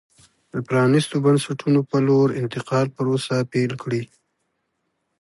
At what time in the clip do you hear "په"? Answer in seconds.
1.89-1.97